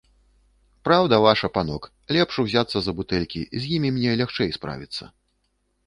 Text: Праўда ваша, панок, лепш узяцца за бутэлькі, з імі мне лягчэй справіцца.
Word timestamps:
Праўда 0.89 1.19
ваша, 1.25 1.51
панок, 1.59 1.83
лепш 2.19 2.33
узяцца 2.47 2.77
за 2.87 2.91
бутэлькі, 3.01 3.45
з 3.59 3.73
імі 3.79 3.89
мне 3.99 4.19
лягчэй 4.23 4.49
справіцца. 4.61 5.03